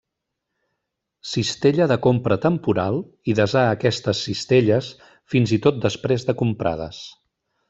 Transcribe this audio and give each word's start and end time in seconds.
Cistella 1.31 1.87
de 1.91 1.97
compra 2.05 2.37
temporal 2.47 2.97
i 3.33 3.37
desar 3.43 3.67
aquestes 3.75 4.25
cistelles 4.31 4.89
fins 5.35 5.55
i 5.59 5.65
tot 5.67 5.79
després 5.89 6.31
de 6.31 6.41
comprades. 6.45 7.05